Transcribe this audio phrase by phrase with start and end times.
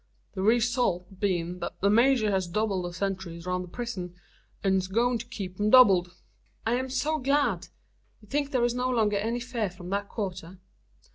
[0.33, 4.15] The ree sult's been thet the major hez doubled the sentries roun' the prison,
[4.63, 6.11] an's goin' to keep 'em doubled."
[6.65, 7.67] "I am so glad!
[8.19, 10.57] You think there is no longer any fear from that quarter?"